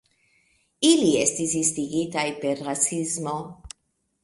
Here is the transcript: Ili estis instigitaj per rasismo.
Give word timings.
Ili 0.91 1.11
estis 1.25 1.53
instigitaj 1.59 2.25
per 2.41 2.65
rasismo. 2.71 3.37